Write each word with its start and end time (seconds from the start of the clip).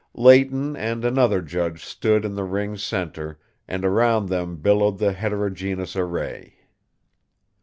Leighton 0.15 0.75
and 0.75 1.05
another 1.05 1.43
judge 1.43 1.85
stood 1.85 2.25
in 2.25 2.33
the 2.33 2.43
ring's 2.43 2.83
center, 2.83 3.39
and 3.67 3.85
around 3.85 4.29
them 4.29 4.55
billowed 4.55 4.97
the 4.97 5.13
heterogeneous 5.13 5.95
array. 5.95 6.55